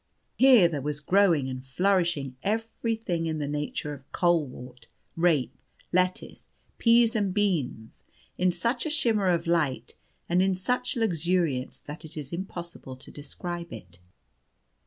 [0.35, 5.55] Here there was growing and flourishing every thing in the nature of colewort, rape,
[5.93, 8.03] lettuce, pease and beans,
[8.35, 9.93] in such a shimmer of light,
[10.27, 13.99] and in such luxuriance that it is impossible to describe it.